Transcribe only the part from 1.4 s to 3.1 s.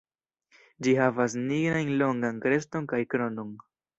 nigrajn longan kreston kaj